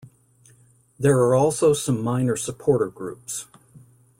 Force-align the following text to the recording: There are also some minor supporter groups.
There 0.97 1.19
are 1.19 1.35
also 1.35 1.73
some 1.73 2.01
minor 2.03 2.35
supporter 2.35 2.87
groups. 2.87 3.45